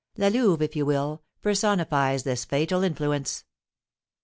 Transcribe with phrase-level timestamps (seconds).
[0.17, 3.45] La Louve, if you will, personifies this fatal influence.